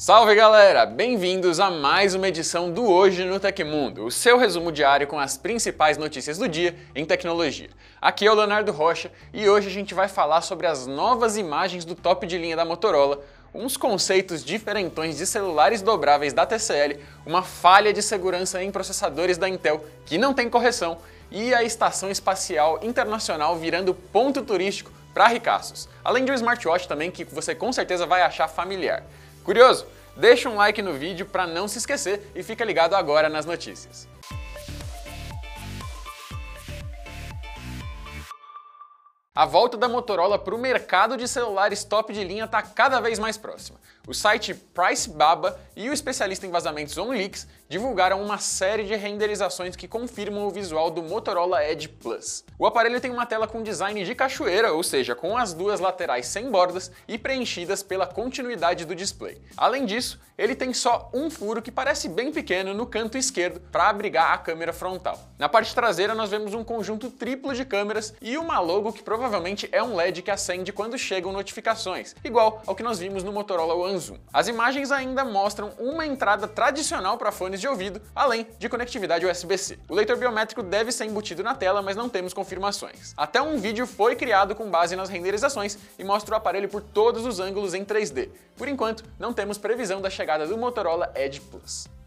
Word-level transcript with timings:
Salve 0.00 0.34
galera, 0.34 0.86
bem-vindos 0.86 1.60
a 1.60 1.70
mais 1.70 2.14
uma 2.14 2.26
edição 2.26 2.72
do 2.72 2.90
Hoje 2.90 3.22
no 3.22 3.38
Tecmundo, 3.38 4.06
o 4.06 4.10
seu 4.10 4.38
resumo 4.38 4.72
diário 4.72 5.06
com 5.06 5.18
as 5.18 5.36
principais 5.36 5.98
notícias 5.98 6.38
do 6.38 6.48
dia 6.48 6.74
em 6.94 7.04
tecnologia. 7.04 7.68
Aqui 8.00 8.26
é 8.26 8.32
o 8.32 8.34
Leonardo 8.34 8.72
Rocha 8.72 9.12
e 9.30 9.46
hoje 9.46 9.68
a 9.68 9.70
gente 9.70 9.92
vai 9.92 10.08
falar 10.08 10.40
sobre 10.40 10.66
as 10.66 10.86
novas 10.86 11.36
imagens 11.36 11.84
do 11.84 11.94
top 11.94 12.26
de 12.26 12.38
linha 12.38 12.56
da 12.56 12.64
Motorola, 12.64 13.20
uns 13.54 13.76
conceitos 13.76 14.42
diferentões 14.42 15.18
de 15.18 15.26
celulares 15.26 15.82
dobráveis 15.82 16.32
da 16.32 16.46
TCL, 16.46 16.98
uma 17.26 17.42
falha 17.42 17.92
de 17.92 18.00
segurança 18.00 18.62
em 18.62 18.70
processadores 18.70 19.36
da 19.36 19.50
Intel 19.50 19.84
que 20.06 20.16
não 20.16 20.32
tem 20.32 20.48
correção 20.48 20.96
e 21.30 21.52
a 21.52 21.62
Estação 21.62 22.10
Espacial 22.10 22.80
Internacional 22.82 23.54
virando 23.54 23.92
ponto 23.92 24.40
turístico 24.40 24.90
para 25.12 25.28
ricaços, 25.28 25.90
além 26.02 26.24
de 26.24 26.32
um 26.32 26.34
smartwatch 26.34 26.88
também 26.88 27.10
que 27.10 27.22
você 27.22 27.54
com 27.54 27.70
certeza 27.70 28.06
vai 28.06 28.22
achar 28.22 28.48
familiar. 28.48 29.04
Curioso? 29.44 29.86
Deixa 30.16 30.48
um 30.48 30.56
like 30.56 30.82
no 30.82 30.92
vídeo 30.92 31.24
para 31.24 31.46
não 31.46 31.66
se 31.66 31.78
esquecer 31.78 32.30
e 32.34 32.42
fica 32.42 32.64
ligado 32.64 32.94
agora 32.94 33.28
nas 33.28 33.46
notícias. 33.46 34.08
A 39.34 39.46
volta 39.46 39.76
da 39.78 39.88
Motorola 39.88 40.38
para 40.38 40.54
o 40.54 40.58
mercado 40.58 41.16
de 41.16 41.26
celulares 41.26 41.84
top 41.84 42.12
de 42.12 42.22
linha 42.22 42.44
está 42.44 42.60
cada 42.60 43.00
vez 43.00 43.18
mais 43.18 43.38
próxima. 43.38 43.78
O 44.10 44.12
site 44.12 44.52
PriceBaba 44.54 45.56
e 45.76 45.88
o 45.88 45.92
especialista 45.92 46.44
em 46.44 46.50
vazamentos 46.50 46.98
OnLeaks 46.98 47.46
divulgaram 47.68 48.20
uma 48.20 48.38
série 48.38 48.82
de 48.82 48.96
renderizações 48.96 49.76
que 49.76 49.86
confirmam 49.86 50.48
o 50.48 50.50
visual 50.50 50.90
do 50.90 51.00
Motorola 51.00 51.64
Edge 51.64 51.86
Plus. 51.86 52.44
O 52.58 52.66
aparelho 52.66 53.00
tem 53.00 53.12
uma 53.12 53.24
tela 53.24 53.46
com 53.46 53.62
design 53.62 54.04
de 54.04 54.12
cachoeira, 54.16 54.72
ou 54.72 54.82
seja, 54.82 55.14
com 55.14 55.38
as 55.38 55.54
duas 55.54 55.78
laterais 55.78 56.26
sem 56.26 56.50
bordas 56.50 56.90
e 57.06 57.16
preenchidas 57.16 57.84
pela 57.84 58.04
continuidade 58.04 58.84
do 58.84 58.96
display. 58.96 59.40
Além 59.56 59.86
disso, 59.86 60.20
ele 60.36 60.56
tem 60.56 60.74
só 60.74 61.08
um 61.14 61.30
furo 61.30 61.62
que 61.62 61.70
parece 61.70 62.08
bem 62.08 62.32
pequeno 62.32 62.74
no 62.74 62.86
canto 62.86 63.16
esquerdo 63.16 63.60
para 63.70 63.88
abrigar 63.88 64.32
a 64.32 64.38
câmera 64.38 64.72
frontal. 64.72 65.20
Na 65.38 65.48
parte 65.48 65.72
traseira 65.72 66.16
nós 66.16 66.30
vemos 66.30 66.52
um 66.52 66.64
conjunto 66.64 67.10
triplo 67.10 67.54
de 67.54 67.64
câmeras 67.64 68.12
e 68.20 68.36
uma 68.36 68.58
logo 68.58 68.92
que 68.92 69.04
provavelmente 69.04 69.68
é 69.70 69.80
um 69.80 69.94
LED 69.94 70.22
que 70.22 70.30
acende 70.32 70.72
quando 70.72 70.98
chegam 70.98 71.30
notificações, 71.30 72.16
igual 72.24 72.60
ao 72.66 72.74
que 72.74 72.82
nós 72.82 72.98
vimos 72.98 73.22
no 73.22 73.32
Motorola 73.32 73.74
One 73.74 73.99
As 74.32 74.48
imagens 74.48 74.90
ainda 74.90 75.24
mostram 75.24 75.72
uma 75.78 76.06
entrada 76.06 76.48
tradicional 76.48 77.18
para 77.18 77.30
fones 77.30 77.60
de 77.60 77.68
ouvido, 77.68 78.00
além 78.14 78.46
de 78.58 78.68
conectividade 78.68 79.26
USB-C. 79.26 79.78
O 79.88 79.94
leitor 79.94 80.16
biométrico 80.16 80.62
deve 80.62 80.90
ser 80.90 81.04
embutido 81.04 81.42
na 81.42 81.54
tela, 81.54 81.82
mas 81.82 81.96
não 81.96 82.08
temos 82.08 82.32
confirmações. 82.32 83.12
Até 83.16 83.42
um 83.42 83.58
vídeo 83.58 83.86
foi 83.86 84.16
criado 84.16 84.54
com 84.54 84.70
base 84.70 84.96
nas 84.96 85.08
renderizações 85.08 85.78
e 85.98 86.04
mostra 86.04 86.34
o 86.34 86.38
aparelho 86.38 86.68
por 86.68 86.82
todos 86.82 87.26
os 87.26 87.40
ângulos 87.40 87.74
em 87.74 87.84
3D. 87.84 88.30
Por 88.56 88.68
enquanto, 88.68 89.04
não 89.18 89.32
temos 89.32 89.58
previsão 89.58 90.00
da 90.00 90.08
chegada 90.08 90.46
do 90.46 90.56
Motorola 90.56 91.12
Edge 91.14 91.40
Plus. 91.40 91.99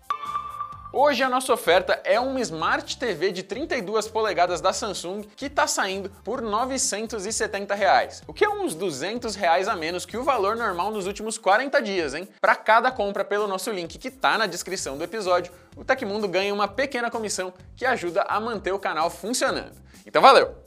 Hoje 0.95 1.23
a 1.23 1.27
nossa 1.27 1.51
oferta 1.51 1.99
é 2.03 2.19
uma 2.19 2.39
Smart 2.39 2.97
TV 2.97 3.31
de 3.31 3.41
32 3.41 4.07
polegadas 4.07 4.61
da 4.61 4.71
Samsung 4.71 5.23
que 5.35 5.47
está 5.47 5.65
saindo 5.65 6.11
por 6.23 6.39
970 6.39 7.73
reais, 7.73 8.21
o 8.27 8.31
que 8.31 8.45
é 8.45 8.49
uns 8.49 8.75
200 8.75 9.33
reais 9.33 9.67
a 9.67 9.75
menos 9.75 10.05
que 10.05 10.15
o 10.15 10.23
valor 10.23 10.55
normal 10.55 10.91
nos 10.91 11.07
últimos 11.07 11.39
40 11.39 11.81
dias, 11.81 12.13
hein? 12.13 12.29
Para 12.39 12.55
cada 12.55 12.91
compra 12.91 13.25
pelo 13.25 13.47
nosso 13.47 13.71
link 13.71 13.97
que 13.97 14.09
está 14.09 14.37
na 14.37 14.45
descrição 14.45 14.95
do 14.95 15.03
episódio, 15.03 15.51
o 15.75 15.83
Tecmundo 15.83 16.27
ganha 16.27 16.53
uma 16.53 16.67
pequena 16.67 17.09
comissão 17.09 17.51
que 17.75 17.87
ajuda 17.87 18.21
a 18.29 18.39
manter 18.39 18.71
o 18.71 18.77
canal 18.77 19.09
funcionando. 19.09 19.73
Então 20.05 20.21
valeu! 20.21 20.62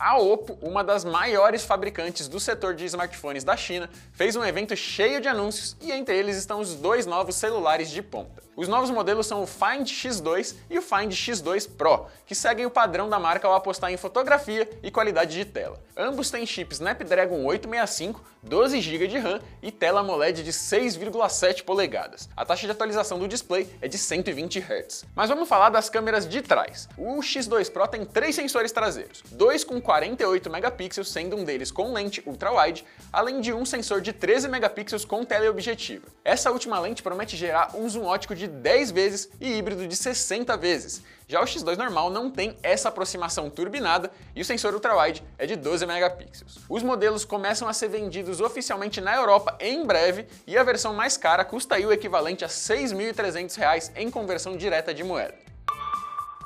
A 0.00 0.16
Oppo, 0.16 0.58
uma 0.62 0.82
das 0.82 1.04
maiores 1.04 1.62
fabricantes 1.62 2.26
do 2.26 2.40
setor 2.40 2.74
de 2.74 2.86
smartphones 2.86 3.44
da 3.44 3.54
China, 3.54 3.90
fez 4.14 4.34
um 4.34 4.42
evento 4.42 4.74
cheio 4.74 5.20
de 5.20 5.28
anúncios 5.28 5.76
e 5.78 5.92
entre 5.92 6.16
eles 6.16 6.38
estão 6.38 6.58
os 6.58 6.74
dois 6.74 7.04
novos 7.04 7.34
celulares 7.34 7.90
de 7.90 8.00
ponta. 8.00 8.42
Os 8.56 8.66
novos 8.66 8.90
modelos 8.90 9.26
são 9.26 9.42
o 9.42 9.46
Find 9.46 9.86
X2 9.86 10.54
e 10.68 10.78
o 10.78 10.82
Find 10.82 11.12
X2 11.12 11.68
Pro, 11.76 12.06
que 12.26 12.34
seguem 12.34 12.66
o 12.66 12.70
padrão 12.70 13.08
da 13.08 13.18
marca 13.18 13.46
ao 13.46 13.54
apostar 13.54 13.92
em 13.92 13.96
fotografia 13.96 14.68
e 14.82 14.90
qualidade 14.90 15.34
de 15.34 15.44
tela. 15.44 15.78
Ambos 15.96 16.30
têm 16.30 16.44
chip 16.44 16.72
Snapdragon 16.72 17.44
865, 17.44 18.22
12 18.42 18.80
GB 18.80 19.06
de 19.06 19.18
RAM 19.18 19.40
e 19.62 19.70
tela 19.70 20.00
AMOLED 20.00 20.42
de 20.42 20.52
6,7 20.52 21.62
polegadas. 21.62 22.28
A 22.36 22.44
taxa 22.44 22.66
de 22.66 22.72
atualização 22.72 23.18
do 23.18 23.28
display 23.28 23.68
é 23.80 23.88
de 23.88 23.96
120 23.96 24.58
Hz. 24.58 25.04
Mas 25.14 25.28
vamos 25.28 25.48
falar 25.48 25.70
das 25.70 25.88
câmeras 25.88 26.28
de 26.28 26.42
trás. 26.42 26.88
O 26.98 27.20
X2 27.20 27.70
Pro 27.70 27.86
tem 27.86 28.04
três 28.04 28.34
sensores 28.34 28.72
traseiros, 28.72 29.22
dois 29.30 29.64
com 29.64 29.80
48 29.90 30.48
megapixels, 30.48 31.08
sendo 31.08 31.34
um 31.34 31.42
deles 31.42 31.72
com 31.72 31.92
lente 31.92 32.22
ultra-wide, 32.24 32.84
além 33.12 33.40
de 33.40 33.52
um 33.52 33.64
sensor 33.64 34.00
de 34.00 34.12
13 34.12 34.46
megapixels 34.46 35.04
com 35.04 35.24
teleobjetiva. 35.24 36.06
Essa 36.24 36.52
última 36.52 36.78
lente 36.78 37.02
promete 37.02 37.36
gerar 37.36 37.74
um 37.74 37.88
zoom 37.88 38.04
ótico 38.04 38.36
de 38.36 38.46
10 38.46 38.92
vezes 38.92 39.28
e 39.40 39.52
híbrido 39.52 39.88
de 39.88 39.96
60 39.96 40.56
vezes. 40.56 41.02
Já 41.26 41.40
o 41.40 41.44
X2 41.44 41.76
normal 41.76 42.08
não 42.08 42.30
tem 42.30 42.56
essa 42.62 42.88
aproximação 42.88 43.50
turbinada 43.50 44.12
e 44.32 44.42
o 44.42 44.44
sensor 44.44 44.74
ultra-wide 44.74 45.24
é 45.36 45.44
de 45.44 45.56
12 45.56 45.84
megapixels. 45.86 46.60
Os 46.68 46.84
modelos 46.84 47.24
começam 47.24 47.66
a 47.66 47.72
ser 47.72 47.88
vendidos 47.88 48.40
oficialmente 48.40 49.00
na 49.00 49.16
Europa 49.16 49.58
em 49.58 49.84
breve 49.84 50.24
e 50.46 50.56
a 50.56 50.62
versão 50.62 50.94
mais 50.94 51.16
cara 51.16 51.44
custa 51.44 51.74
o 51.74 51.92
equivalente 51.92 52.44
a 52.44 52.46
R$ 52.46 52.52
6.300 52.52 53.90
em 53.96 54.08
conversão 54.08 54.56
direta 54.56 54.94
de 54.94 55.02
moeda. 55.02 55.49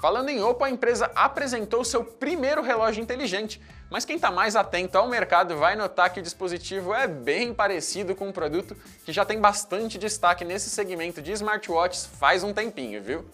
Falando 0.04 0.28
em 0.28 0.42
Oppo, 0.42 0.62
a 0.62 0.68
empresa 0.68 1.10
apresentou 1.14 1.82
seu 1.82 2.04
primeiro 2.04 2.60
relógio 2.60 3.02
inteligente, 3.02 3.58
mas 3.88 4.04
quem 4.04 4.16
está 4.16 4.30
mais 4.30 4.54
atento 4.54 4.98
ao 4.98 5.08
mercado 5.08 5.56
vai 5.56 5.74
notar 5.76 6.12
que 6.12 6.20
o 6.20 6.22
dispositivo 6.22 6.92
é 6.92 7.06
bem 7.06 7.54
parecido 7.54 8.14
com 8.14 8.28
um 8.28 8.32
produto 8.32 8.76
que 9.02 9.14
já 9.14 9.24
tem 9.24 9.40
bastante 9.40 9.96
destaque 9.96 10.44
nesse 10.44 10.68
segmento 10.68 11.22
de 11.22 11.32
smartwatches 11.32 12.04
faz 12.04 12.44
um 12.44 12.52
tempinho, 12.52 13.02
viu? 13.02 13.24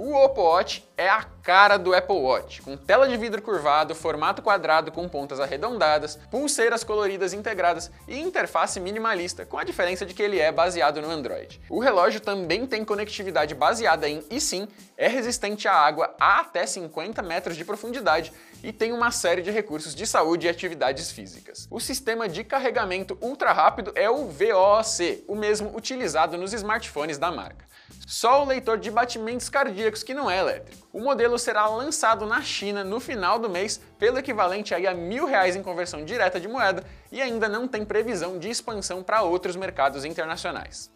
O 0.00 0.14
Oppo 0.14 0.42
Watch 0.42 0.88
é 0.96 1.08
a 1.08 1.24
cara 1.42 1.76
do 1.76 1.92
Apple 1.92 2.18
Watch, 2.18 2.62
com 2.62 2.76
tela 2.76 3.08
de 3.08 3.16
vidro 3.16 3.42
curvado, 3.42 3.96
formato 3.96 4.40
quadrado 4.40 4.92
com 4.92 5.08
pontas 5.08 5.40
arredondadas, 5.40 6.14
pulseiras 6.30 6.84
coloridas 6.84 7.32
integradas 7.32 7.90
e 8.06 8.16
interface 8.20 8.78
minimalista, 8.78 9.44
com 9.44 9.58
a 9.58 9.64
diferença 9.64 10.06
de 10.06 10.14
que 10.14 10.22
ele 10.22 10.38
é 10.38 10.52
baseado 10.52 11.02
no 11.02 11.10
Android. 11.10 11.60
O 11.68 11.80
relógio 11.80 12.20
também 12.20 12.64
tem 12.64 12.84
conectividade 12.84 13.56
baseada 13.56 14.08
em 14.08 14.22
eSIM, 14.30 14.68
é 14.96 15.08
resistente 15.08 15.66
à 15.66 15.72
água 15.72 16.14
a 16.20 16.42
até 16.42 16.64
50 16.64 17.20
metros 17.20 17.56
de 17.56 17.64
profundidade 17.64 18.32
e 18.62 18.72
tem 18.72 18.92
uma 18.92 19.10
série 19.10 19.42
de 19.42 19.50
recursos 19.50 19.94
de 19.94 20.06
saúde 20.06 20.46
e 20.46 20.48
atividades 20.48 21.10
físicas. 21.10 21.66
O 21.70 21.80
sistema 21.80 22.28
de 22.28 22.44
carregamento 22.44 23.16
ultra 23.20 23.52
rápido 23.52 23.92
é 23.94 24.08
o 24.10 24.26
VOC, 24.26 25.24
o 25.26 25.34
mesmo 25.34 25.76
utilizado 25.76 26.36
nos 26.36 26.52
smartphones 26.52 27.18
da 27.18 27.30
marca 27.30 27.68
só 28.08 28.42
o 28.42 28.46
leitor 28.46 28.78
de 28.78 28.90
batimentos 28.90 29.50
cardíacos 29.50 30.02
que 30.02 30.14
não 30.14 30.30
é 30.30 30.38
elétrico. 30.38 30.88
O 30.94 30.98
modelo 30.98 31.38
será 31.38 31.66
lançado 31.66 32.24
na 32.24 32.40
China 32.40 32.82
no 32.82 32.98
final 32.98 33.38
do 33.38 33.50
mês 33.50 33.78
pelo 33.98 34.18
equivalente 34.18 34.74
a 34.74 34.94
mil 34.94 35.26
reais 35.26 35.54
em 35.54 35.62
conversão 35.62 36.02
direta 36.02 36.40
de 36.40 36.48
moeda 36.48 36.82
e 37.12 37.20
ainda 37.20 37.50
não 37.50 37.68
tem 37.68 37.84
previsão 37.84 38.38
de 38.38 38.48
expansão 38.48 39.02
para 39.02 39.20
outros 39.20 39.56
mercados 39.56 40.06
internacionais. 40.06 40.90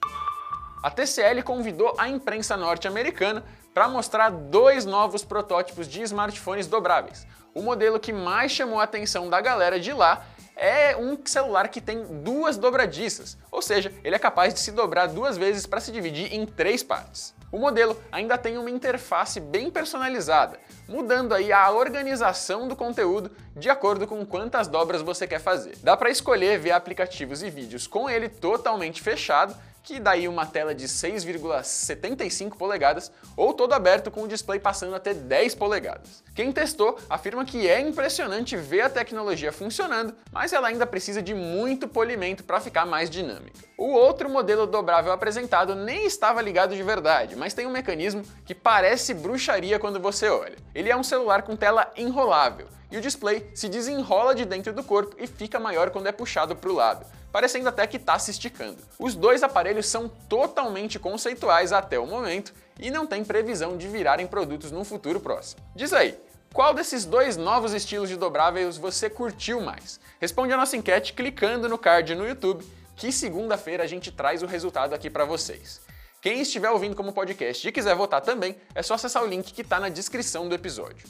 A 0.83 0.91
TCL 0.91 1.45
convidou 1.45 1.95
a 1.97 2.09
imprensa 2.09 2.57
norte-americana 2.57 3.45
para 3.73 3.87
mostrar 3.87 4.31
dois 4.31 4.85
novos 4.85 5.25
protótipos 5.25 5.87
de 5.87 6.03
smartphones 6.03 6.67
dobráveis. 6.67 7.25
O 7.55 7.63
modelo 7.63 8.01
que 8.01 8.13
mais 8.13 8.51
chamou 8.51 8.81
a 8.81 8.83
atenção 8.83 9.31
da 9.31 9.41
galera 9.41 9.79
de 9.79 9.93
lá 9.93 10.27
é 10.57 10.97
um 10.97 11.17
celular 11.25 11.69
que 11.69 11.81
tem 11.81 12.05
duas 12.23 12.57
dobradiças, 12.57 13.39
ou 13.51 13.63
seja, 13.63 13.93
ele 14.03 14.17
é 14.17 14.19
capaz 14.19 14.53
de 14.53 14.61
se 14.61 14.73
dobrar 14.73 15.07
duas 15.07 15.39
vezes 15.39 15.67
para 15.67 15.81
se 15.81 15.93
dividir 15.93 16.35
em 16.35 16.45
três 16.45 16.83
partes. 16.83 17.33
O 17.51 17.59
modelo 17.59 17.97
ainda 18.11 18.37
tem 18.37 18.59
uma 18.59 18.71
interface 18.71 19.39
bem 19.39 19.71
personalizada, 19.71 20.59
mudando 20.89 21.33
aí 21.33 21.53
a 21.53 21.71
organização 21.71 22.67
do 22.67 22.75
conteúdo 22.75 23.31
de 23.55 23.71
acordo 23.71 24.07
com 24.07 24.25
quantas 24.27 24.67
dobras 24.67 25.03
você 25.03 25.27
quer 25.27 25.41
fazer. 25.41 25.77
Dá 25.83 25.97
para 25.97 26.11
escolher 26.11 26.59
ver 26.59 26.73
aplicativos 26.73 27.43
e 27.43 27.51
vídeos 27.51 27.87
com 27.87 28.09
ele 28.09 28.29
totalmente 28.29 29.03
fechado 29.03 29.55
que 29.83 29.99
daí 29.99 30.29
uma 30.29 30.47
tela 30.47 30.75
de 30.75 30.87
6,75 30.87 32.57
polegadas 32.57 33.11
ou 33.37 33.53
todo 33.53 33.73
aberto 33.73 34.11
com 34.11 34.23
o 34.23 34.29
display 34.29 34.61
passando 34.61 34.95
até 34.95 35.13
10 35.13 35.55
polegadas. 35.57 36.23
Quem 36.35 36.53
testou 36.53 36.99
afirma 37.11 37.45
que 37.45 37.69
é 37.69 37.81
impressionante 37.81 38.57
ver 38.57 38.83
a 38.83 38.91
tecnologia 38.91 39.53
funcionando, 39.53 40.15
mas 40.31 40.53
ela 40.53 40.69
ainda 40.69 40.87
precisa 40.87 41.21
de 41.21 41.35
muito 41.35 41.89
polimento 41.89 42.45
para 42.45 42.61
ficar 42.61 42.87
mais 42.87 43.11
dinâmica. 43.11 43.59
O 43.77 43.89
outro 43.89 44.31
modelo 44.31 44.67
dobrável 44.67 45.13
apresentado 45.13 45.75
nem 45.75 46.07
estava 46.07 46.41
ligado 46.41 46.77
de 46.77 46.83
verdade, 46.83 47.35
mas 47.35 47.55
tem 47.55 47.67
um 47.67 47.71
mecanismo 47.71 48.23
que 48.45 48.55
parece 48.55 49.13
bruxaria 49.13 49.79
quando 49.79 49.99
você 49.99 50.29
olha. 50.29 50.57
Ele 50.75 50.91
é 50.91 50.97
um 50.97 51.03
celular 51.03 51.43
com 51.43 51.57
tela 51.57 51.91
enrolável 51.97 52.69
e 52.91 52.97
o 52.97 53.01
display 53.01 53.51
se 53.55 53.69
desenrola 53.69 54.35
de 54.35 54.45
dentro 54.45 54.73
do 54.73 54.85
corpo 54.85 55.17
e 55.19 55.27
fica 55.27 55.59
maior 55.59 55.91
quando 55.91 56.07
é 56.07 56.13
puxado 56.13 56.55
para 56.55 56.71
o 56.71 56.75
lado 56.75 57.05
parecendo 57.33 57.69
até 57.69 57.87
que 57.87 57.97
está 57.97 58.19
se 58.19 58.31
esticando. 58.31 58.79
Os 58.99 59.15
dois 59.15 59.43
aparelhos 59.43 59.87
são 59.87 60.09
totalmente 60.29 60.99
conceituais 60.99 61.73
até 61.73 61.99
o 61.99 62.07
momento 62.07 62.53
e 62.79 62.91
não 62.91 63.07
tem 63.07 63.25
previsão 63.25 63.77
de 63.77 63.89
virarem 63.89 64.27
produtos 64.27 64.71
no 64.71 64.85
futuro 64.85 65.19
próximo. 65.19 65.63
Diz 65.75 65.93
aí, 65.93 66.17
qual 66.53 66.75
desses 66.75 67.07
dois 67.07 67.37
novos 67.39 67.73
estilos 67.73 68.11
de 68.11 68.17
dobráveis 68.17 68.77
você 68.77 69.09
curtiu 69.09 69.61
mais? 69.61 69.99
Responde 70.21 70.53
a 70.53 70.57
nossa 70.57 70.77
enquete 70.77 71.15
clicando 71.15 71.69
no 71.69 71.79
card 71.79 72.15
no 72.15 72.29
YouTube 72.29 72.65
que 72.95 73.11
segunda-feira 73.11 73.83
a 73.83 73.87
gente 73.87 74.13
traz 74.13 74.43
o 74.43 74.47
resultado 74.47 74.95
aqui 74.95 75.09
para 75.09 75.25
vocês. 75.25 75.81
Quem 76.21 76.41
estiver 76.41 76.71
ouvindo 76.71 76.95
como 76.95 77.13
podcast 77.13 77.67
e 77.67 77.73
quiser 77.73 77.97
votar 77.97 78.21
também, 78.21 78.57
é 78.75 78.83
só 78.83 78.95
acessar 78.95 79.25
o 79.25 79.27
link 79.27 79.53
que 79.53 79.63
está 79.63 79.81
na 79.81 79.89
descrição 79.89 80.49
do 80.49 80.55
episódio. 80.55 81.09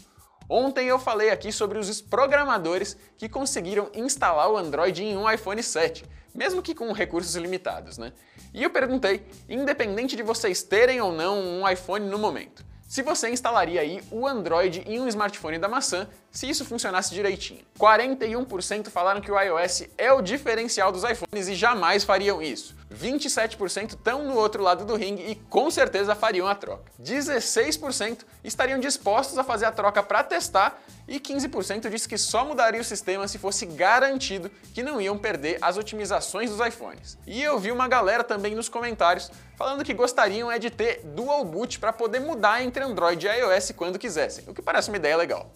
Ontem 0.54 0.86
eu 0.86 0.98
falei 0.98 1.30
aqui 1.30 1.50
sobre 1.50 1.78
os 1.78 2.02
programadores 2.02 2.94
que 3.16 3.26
conseguiram 3.26 3.90
instalar 3.94 4.50
o 4.50 4.58
Android 4.58 5.02
em 5.02 5.16
um 5.16 5.30
iPhone 5.30 5.62
7, 5.62 6.04
mesmo 6.34 6.60
que 6.60 6.74
com 6.74 6.92
recursos 6.92 7.34
limitados, 7.36 7.96
né? 7.96 8.12
E 8.52 8.62
eu 8.62 8.68
perguntei, 8.68 9.24
independente 9.48 10.14
de 10.14 10.22
vocês 10.22 10.62
terem 10.62 11.00
ou 11.00 11.10
não 11.10 11.40
um 11.40 11.66
iPhone 11.66 12.06
no 12.06 12.18
momento, 12.18 12.62
se 12.86 13.00
você 13.00 13.30
instalaria 13.30 13.80
aí 13.80 14.02
o 14.10 14.26
Android 14.26 14.84
em 14.86 15.00
um 15.00 15.08
smartphone 15.08 15.58
da 15.58 15.70
maçã 15.70 16.06
se 16.32 16.48
isso 16.48 16.64
funcionasse 16.64 17.14
direitinho. 17.14 17.60
41% 17.78 18.88
falaram 18.88 19.20
que 19.20 19.30
o 19.30 19.38
iOS 19.38 19.84
é 19.98 20.10
o 20.10 20.22
diferencial 20.22 20.90
dos 20.90 21.04
iPhones 21.04 21.46
e 21.46 21.54
jamais 21.54 22.02
fariam 22.02 22.40
isso. 22.40 22.74
27% 22.92 23.90
estão 23.90 24.24
no 24.24 24.36
outro 24.36 24.62
lado 24.62 24.84
do 24.84 24.96
ringue 24.96 25.22
e 25.22 25.34
com 25.34 25.70
certeza 25.70 26.14
fariam 26.14 26.46
a 26.46 26.54
troca. 26.54 26.90
16% 27.00 28.20
estariam 28.42 28.78
dispostos 28.78 29.38
a 29.38 29.44
fazer 29.44 29.66
a 29.66 29.72
troca 29.72 30.02
para 30.02 30.22
testar 30.22 30.80
e 31.06 31.18
15% 31.18 31.90
disse 31.90 32.08
que 32.08 32.16
só 32.16 32.44
mudaria 32.44 32.80
o 32.80 32.84
sistema 32.84 33.26
se 33.28 33.38
fosse 33.38 33.66
garantido 33.66 34.50
que 34.72 34.82
não 34.82 35.00
iam 35.00 35.18
perder 35.18 35.58
as 35.60 35.76
otimizações 35.76 36.50
dos 36.50 36.66
iPhones. 36.66 37.18
E 37.26 37.42
eu 37.42 37.58
vi 37.58 37.72
uma 37.72 37.88
galera 37.88 38.24
também 38.24 38.54
nos 38.54 38.68
comentários 38.68 39.30
falando 39.56 39.84
que 39.84 39.94
gostariam 39.94 40.50
é 40.50 40.58
de 40.58 40.70
ter 40.70 41.00
dual 41.04 41.44
boot 41.44 41.78
para 41.78 41.92
poder 41.92 42.20
mudar 42.20 42.62
entre 42.62 42.84
Android 42.84 43.26
e 43.26 43.30
iOS 43.30 43.72
quando 43.76 43.98
quisessem, 43.98 44.44
o 44.48 44.54
que 44.54 44.62
parece 44.62 44.88
uma 44.88 44.96
ideia 44.96 45.16
legal 45.16 45.50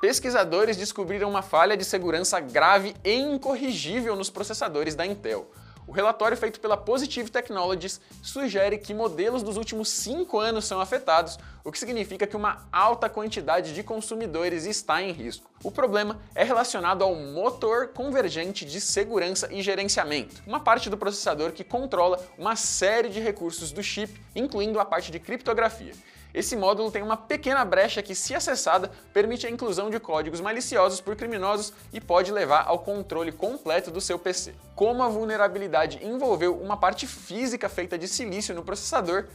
pesquisadores 0.00 0.76
descobriram 0.76 1.28
uma 1.28 1.42
falha 1.42 1.76
de 1.76 1.84
segurança 1.84 2.38
grave 2.40 2.94
e 3.04 3.14
incorrigível 3.14 4.14
nos 4.14 4.30
processadores 4.30 4.94
da 4.94 5.06
Intel. 5.06 5.50
O 5.86 5.92
relatório 5.92 6.36
feito 6.36 6.58
pela 6.58 6.76
Positive 6.76 7.30
Technologies 7.30 8.00
sugere 8.20 8.76
que 8.76 8.92
modelos 8.92 9.44
dos 9.44 9.56
últimos 9.56 9.88
5 9.88 10.36
anos 10.40 10.64
são 10.64 10.80
afetados, 10.80 11.38
o 11.62 11.70
que 11.70 11.78
significa 11.78 12.26
que 12.26 12.36
uma 12.36 12.66
alta 12.72 13.08
quantidade 13.08 13.72
de 13.72 13.84
consumidores 13.84 14.66
está 14.66 15.00
em 15.00 15.12
risco. 15.12 15.48
O 15.62 15.70
problema 15.70 16.18
é 16.34 16.42
relacionado 16.42 17.04
ao 17.04 17.14
motor 17.14 17.88
convergente 17.88 18.64
de 18.64 18.80
segurança 18.80 19.48
e 19.52 19.62
gerenciamento, 19.62 20.42
uma 20.44 20.58
parte 20.58 20.90
do 20.90 20.96
processador 20.96 21.52
que 21.52 21.62
controla 21.62 22.20
uma 22.36 22.56
série 22.56 23.08
de 23.08 23.20
recursos 23.20 23.70
do 23.70 23.82
chip, 23.82 24.20
incluindo 24.34 24.80
a 24.80 24.84
parte 24.84 25.12
de 25.12 25.20
criptografia. 25.20 25.92
Esse 26.34 26.56
módulo 26.56 26.90
tem 26.90 27.02
uma 27.02 27.16
pequena 27.16 27.64
brecha 27.64 28.02
que, 28.02 28.14
se 28.14 28.34
acessada, 28.34 28.90
permite 29.12 29.46
a 29.46 29.50
inclusão 29.50 29.88
de 29.88 29.98
códigos 29.98 30.40
maliciosos 30.40 31.00
por 31.00 31.16
criminosos 31.16 31.72
e 31.92 32.00
pode 32.00 32.30
levar 32.30 32.64
ao 32.66 32.78
controle 32.78 33.32
completo 33.32 33.90
do 33.90 34.00
seu 34.00 34.18
PC. 34.18 34.54
Como 34.74 35.02
a 35.02 35.08
vulnerabilidade 35.08 36.04
envolveu 36.04 36.60
uma 36.60 36.76
parte 36.76 37.06
física 37.06 37.68
feita 37.68 37.96
de 37.96 38.06
silício 38.06 38.54
no 38.54 38.62
processador, 38.62 39.26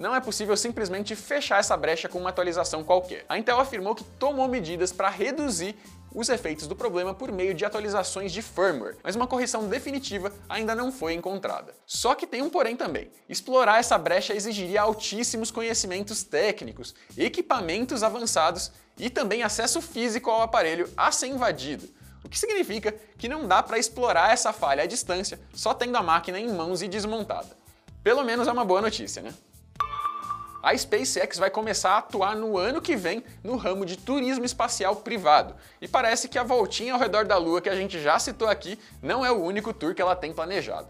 não 0.00 0.14
é 0.14 0.20
possível 0.20 0.56
simplesmente 0.56 1.14
fechar 1.14 1.60
essa 1.60 1.76
brecha 1.76 2.08
com 2.08 2.18
uma 2.18 2.30
atualização 2.30 2.82
qualquer. 2.82 3.24
A 3.28 3.36
Intel 3.36 3.60
afirmou 3.60 3.94
que 3.94 4.02
tomou 4.02 4.48
medidas 4.48 4.92
para 4.92 5.10
reduzir 5.10 5.76
os 6.14 6.28
efeitos 6.28 6.66
do 6.66 6.76
problema 6.76 7.14
por 7.14 7.30
meio 7.30 7.54
de 7.54 7.64
atualizações 7.64 8.32
de 8.32 8.42
firmware, 8.42 8.96
mas 9.02 9.16
uma 9.16 9.26
correção 9.26 9.68
definitiva 9.68 10.32
ainda 10.48 10.74
não 10.74 10.90
foi 10.90 11.14
encontrada. 11.14 11.74
Só 11.86 12.14
que 12.14 12.26
tem 12.26 12.42
um 12.42 12.50
porém 12.50 12.76
também. 12.76 13.10
Explorar 13.28 13.78
essa 13.78 13.96
brecha 13.96 14.34
exigiria 14.34 14.82
altíssimos 14.82 15.50
conhecimentos 15.50 16.22
técnicos, 16.22 16.94
equipamentos 17.16 18.02
avançados 18.02 18.72
e 18.98 19.08
também 19.08 19.42
acesso 19.42 19.80
físico 19.80 20.30
ao 20.30 20.42
aparelho 20.42 20.88
a 20.96 21.10
ser 21.12 21.28
invadido. 21.28 21.88
O 22.24 22.28
que 22.28 22.38
significa 22.38 22.94
que 23.16 23.28
não 23.28 23.48
dá 23.48 23.62
para 23.62 23.78
explorar 23.78 24.32
essa 24.32 24.52
falha 24.52 24.82
à 24.82 24.86
distância 24.86 25.40
só 25.54 25.72
tendo 25.72 25.96
a 25.96 26.02
máquina 26.02 26.38
em 26.38 26.52
mãos 26.52 26.82
e 26.82 26.88
desmontada. 26.88 27.56
Pelo 28.02 28.24
menos 28.24 28.46
é 28.46 28.52
uma 28.52 28.64
boa 28.64 28.80
notícia, 28.80 29.22
né? 29.22 29.32
A 30.62 30.76
SpaceX 30.76 31.38
vai 31.38 31.48
começar 31.48 31.92
a 31.92 31.98
atuar 31.98 32.36
no 32.36 32.58
ano 32.58 32.82
que 32.82 32.94
vem 32.94 33.24
no 33.42 33.56
ramo 33.56 33.86
de 33.86 33.96
turismo 33.96 34.44
espacial 34.44 34.94
privado. 34.96 35.54
E 35.80 35.88
parece 35.88 36.28
que 36.28 36.38
a 36.38 36.42
voltinha 36.42 36.92
ao 36.92 37.00
redor 37.00 37.24
da 37.24 37.38
Lua 37.38 37.62
que 37.62 37.70
a 37.70 37.74
gente 37.74 37.98
já 37.98 38.18
citou 38.18 38.46
aqui 38.46 38.78
não 39.02 39.24
é 39.24 39.32
o 39.32 39.42
único 39.42 39.72
tour 39.72 39.94
que 39.94 40.02
ela 40.02 40.14
tem 40.14 40.34
planejado. 40.34 40.88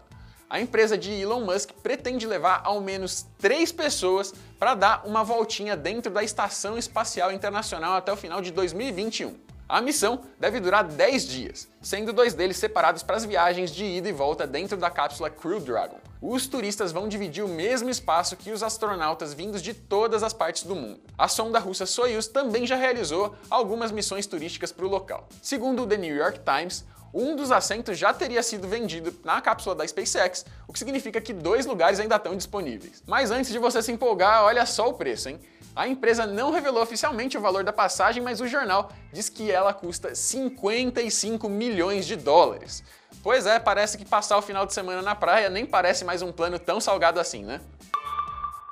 A 0.49 0.59
empresa 0.59 0.97
de 0.97 1.09
Elon 1.13 1.45
Musk 1.45 1.71
pretende 1.81 2.27
levar 2.27 2.59
ao 2.65 2.81
menos 2.81 3.25
três 3.39 3.71
pessoas 3.71 4.33
para 4.59 4.75
dar 4.75 5.07
uma 5.07 5.23
voltinha 5.23 5.77
dentro 5.77 6.11
da 6.11 6.21
Estação 6.21 6.77
Espacial 6.77 7.31
Internacional 7.31 7.93
até 7.93 8.11
o 8.11 8.17
final 8.17 8.41
de 8.41 8.51
2021. 8.51 9.33
A 9.69 9.79
missão 9.79 10.19
deve 10.37 10.59
durar 10.59 10.83
10 10.83 11.25
dias, 11.25 11.69
sendo 11.81 12.11
dois 12.11 12.33
deles 12.33 12.57
separados 12.57 13.03
para 13.03 13.15
as 13.15 13.23
viagens 13.23 13.71
de 13.71 13.85
ida 13.85 14.09
e 14.09 14.11
volta 14.11 14.45
dentro 14.45 14.75
da 14.75 14.89
cápsula 14.89 15.29
Crew 15.29 15.61
Dragon. 15.61 16.10
Os 16.21 16.45
turistas 16.45 16.91
vão 16.91 17.07
dividir 17.07 17.43
o 17.43 17.47
mesmo 17.47 17.89
espaço 17.89 18.37
que 18.37 18.51
os 18.51 18.61
astronautas 18.61 19.33
vindos 19.33 19.59
de 19.59 19.73
todas 19.73 20.21
as 20.21 20.31
partes 20.31 20.61
do 20.61 20.75
mundo. 20.75 21.01
A 21.17 21.27
sonda 21.27 21.57
russa 21.57 21.87
Soyuz 21.87 22.27
também 22.27 22.67
já 22.67 22.75
realizou 22.75 23.35
algumas 23.49 23.91
missões 23.91 24.27
turísticas 24.27 24.71
para 24.71 24.85
o 24.85 24.87
local. 24.87 25.27
Segundo 25.41 25.81
o 25.81 25.87
The 25.87 25.97
New 25.97 26.15
York 26.15 26.41
Times, 26.45 26.85
um 27.11 27.35
dos 27.35 27.51
assentos 27.51 27.97
já 27.97 28.13
teria 28.13 28.43
sido 28.43 28.67
vendido 28.67 29.11
na 29.23 29.41
cápsula 29.41 29.73
da 29.73 29.87
SpaceX, 29.87 30.45
o 30.67 30.73
que 30.73 30.77
significa 30.77 31.19
que 31.19 31.33
dois 31.33 31.65
lugares 31.65 31.99
ainda 31.99 32.17
estão 32.17 32.35
disponíveis. 32.37 33.01
Mas 33.07 33.31
antes 33.31 33.51
de 33.51 33.57
você 33.57 33.81
se 33.81 33.91
empolgar, 33.91 34.43
olha 34.43 34.63
só 34.67 34.89
o 34.89 34.93
preço, 34.93 35.27
hein? 35.27 35.39
A 35.73 35.87
empresa 35.87 36.25
não 36.25 36.51
revelou 36.51 36.83
oficialmente 36.83 37.37
o 37.37 37.41
valor 37.41 37.63
da 37.63 37.71
passagem, 37.71 38.21
mas 38.21 38.41
o 38.41 38.47
jornal 38.47 38.91
diz 39.13 39.29
que 39.29 39.49
ela 39.49 39.73
custa 39.73 40.13
55 40.13 41.47
milhões 41.47 42.05
de 42.05 42.17
dólares. 42.17 42.83
Pois 43.23 43.45
é, 43.45 43.57
parece 43.57 43.97
que 43.97 44.03
passar 44.03 44.37
o 44.37 44.41
final 44.41 44.65
de 44.65 44.73
semana 44.73 45.01
na 45.01 45.15
praia 45.15 45.49
nem 45.49 45.65
parece 45.65 46.03
mais 46.03 46.21
um 46.21 46.31
plano 46.31 46.59
tão 46.59 46.81
salgado 46.81 47.19
assim, 47.19 47.43
né? 47.43 47.61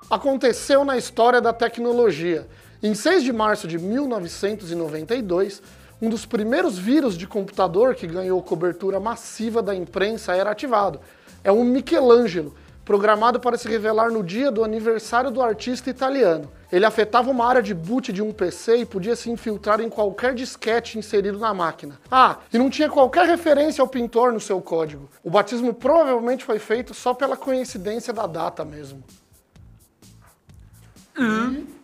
Aconteceu 0.10 0.84
na 0.84 0.98
história 0.98 1.40
da 1.40 1.54
tecnologia. 1.54 2.48
Em 2.84 2.94
6 2.94 3.24
de 3.24 3.32
março 3.32 3.68
de 3.68 3.78
1992, 3.78 5.62
um 6.02 6.10
dos 6.10 6.26
primeiros 6.26 6.78
vírus 6.78 7.18
de 7.18 7.28
computador 7.28 7.96
que 7.96 8.08
ganhou 8.08 8.42
cobertura 8.42 9.00
massiva 9.00 9.62
da 9.62 9.74
imprensa 9.76 10.36
era 10.36 10.52
ativado. 10.52 11.00
É 11.44 11.52
um 11.52 11.64
Michelangelo, 11.64 12.56
programado 12.90 13.40
para 13.40 13.56
se 13.56 13.68
revelar 13.68 14.10
no 14.10 14.24
dia 14.24 14.50
do 14.50 14.64
aniversário 14.64 15.30
do 15.30 15.44
artista 15.44 15.92
italiano. 15.92 16.50
Ele 16.72 16.84
afetava 16.84 17.30
uma 17.30 17.48
área 17.48 17.62
de 17.62 17.72
boot 17.72 18.12
de 18.12 18.20
um 18.20 18.34
PC 18.34 18.78
e 18.78 18.86
podia 18.86 19.16
se 19.16 19.30
infiltrar 19.30 19.80
em 19.80 19.88
qualquer 19.88 20.34
disquete 20.34 20.98
inserido 20.98 21.38
na 21.38 21.54
máquina. 21.54 22.00
Ah, 22.10 22.38
e 22.52 22.58
não 22.58 22.68
tinha 22.68 22.90
qualquer 22.90 23.28
referência 23.28 23.84
ao 23.84 23.88
pintor 23.88 24.34
no 24.34 24.40
seu 24.40 24.60
código. 24.60 25.08
O 25.24 25.30
batismo 25.30 25.72
provavelmente 25.72 26.44
foi 26.44 26.58
feito 26.58 26.96
só 26.96 27.14
pela 27.14 27.38
coincidência 27.38 28.12
da 28.12 28.26
data 28.26 28.66
mesmo. 28.66 29.04
Uhum. 31.16 31.68
E... 31.76 31.79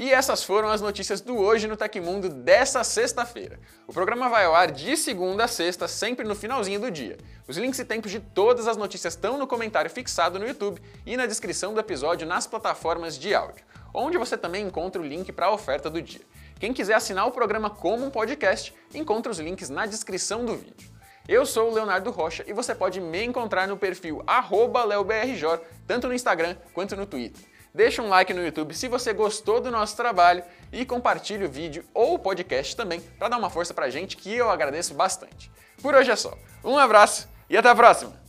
E 0.00 0.14
essas 0.14 0.42
foram 0.42 0.70
as 0.70 0.80
notícias 0.80 1.20
do 1.20 1.36
Hoje 1.36 1.68
no 1.68 1.76
Tecmundo 1.76 2.30
dessa 2.30 2.82
sexta-feira. 2.82 3.60
O 3.86 3.92
programa 3.92 4.30
vai 4.30 4.46
ao 4.46 4.54
ar 4.54 4.70
de 4.70 4.96
segunda 4.96 5.44
a 5.44 5.46
sexta, 5.46 5.86
sempre 5.86 6.26
no 6.26 6.34
finalzinho 6.34 6.80
do 6.80 6.90
dia. 6.90 7.18
Os 7.46 7.58
links 7.58 7.78
e 7.78 7.84
tempos 7.84 8.10
de 8.10 8.18
todas 8.18 8.66
as 8.66 8.78
notícias 8.78 9.12
estão 9.12 9.36
no 9.36 9.46
comentário 9.46 9.90
fixado 9.90 10.38
no 10.38 10.48
YouTube 10.48 10.80
e 11.04 11.18
na 11.18 11.26
descrição 11.26 11.74
do 11.74 11.80
episódio 11.80 12.26
nas 12.26 12.46
plataformas 12.46 13.18
de 13.18 13.34
áudio, 13.34 13.62
onde 13.92 14.16
você 14.16 14.38
também 14.38 14.66
encontra 14.66 15.02
o 15.02 15.04
link 15.04 15.30
para 15.32 15.48
a 15.48 15.52
oferta 15.52 15.90
do 15.90 16.00
dia. 16.00 16.22
Quem 16.58 16.72
quiser 16.72 16.94
assinar 16.94 17.26
o 17.26 17.32
programa 17.32 17.68
como 17.68 18.06
um 18.06 18.10
podcast, 18.10 18.74
encontra 18.94 19.30
os 19.30 19.38
links 19.38 19.68
na 19.68 19.84
descrição 19.84 20.46
do 20.46 20.56
vídeo. 20.56 20.88
Eu 21.28 21.44
sou 21.44 21.70
o 21.70 21.74
Leonardo 21.74 22.10
Rocha 22.10 22.42
e 22.46 22.54
você 22.54 22.74
pode 22.74 23.02
me 23.02 23.22
encontrar 23.22 23.68
no 23.68 23.76
perfil 23.76 24.22
leobrjor, 24.86 25.60
tanto 25.86 26.08
no 26.08 26.14
Instagram 26.14 26.56
quanto 26.72 26.96
no 26.96 27.04
Twitter. 27.04 27.50
Deixa 27.74 28.02
um 28.02 28.08
like 28.08 28.34
no 28.34 28.44
YouTube 28.44 28.74
se 28.74 28.88
você 28.88 29.12
gostou 29.12 29.60
do 29.60 29.70
nosso 29.70 29.96
trabalho 29.96 30.42
e 30.72 30.84
compartilhe 30.84 31.44
o 31.44 31.50
vídeo 31.50 31.84
ou 31.94 32.14
o 32.14 32.18
podcast 32.18 32.76
também 32.76 33.00
para 33.18 33.28
dar 33.28 33.38
uma 33.38 33.50
força 33.50 33.72
pra 33.72 33.90
gente 33.90 34.16
que 34.16 34.34
eu 34.34 34.50
agradeço 34.50 34.94
bastante. 34.94 35.50
Por 35.80 35.94
hoje 35.94 36.10
é 36.10 36.16
só. 36.16 36.36
Um 36.64 36.76
abraço 36.76 37.28
e 37.48 37.56
até 37.56 37.68
a 37.68 37.74
próxima! 37.74 38.19